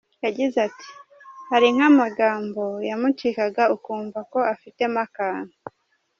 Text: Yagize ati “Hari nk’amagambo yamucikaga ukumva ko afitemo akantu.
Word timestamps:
Yagize 0.25 0.57
ati 0.67 0.89
“Hari 1.49 1.67
nk’amagambo 1.75 2.63
yamucikaga 2.89 3.63
ukumva 3.75 4.19
ko 4.31 4.39
afitemo 4.53 4.97
akantu. 5.07 5.55